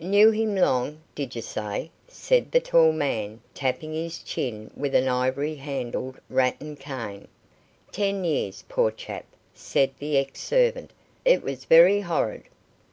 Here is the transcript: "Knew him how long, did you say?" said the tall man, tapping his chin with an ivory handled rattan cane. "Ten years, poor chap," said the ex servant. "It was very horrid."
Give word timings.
"Knew 0.00 0.32
him 0.32 0.56
how 0.56 0.64
long, 0.64 1.00
did 1.14 1.36
you 1.36 1.42
say?" 1.42 1.92
said 2.08 2.50
the 2.50 2.58
tall 2.58 2.90
man, 2.90 3.40
tapping 3.54 3.92
his 3.92 4.18
chin 4.18 4.68
with 4.76 4.96
an 4.96 5.06
ivory 5.06 5.54
handled 5.54 6.18
rattan 6.28 6.74
cane. 6.74 7.28
"Ten 7.92 8.24
years, 8.24 8.64
poor 8.68 8.90
chap," 8.90 9.26
said 9.54 9.92
the 10.00 10.18
ex 10.18 10.40
servant. 10.40 10.90
"It 11.24 11.44
was 11.44 11.66
very 11.66 12.00
horrid." 12.00 12.48